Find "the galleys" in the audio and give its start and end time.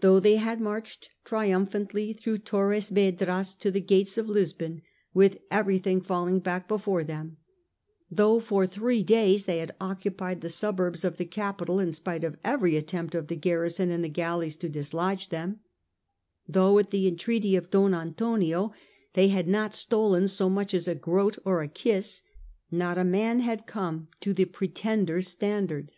14.04-14.56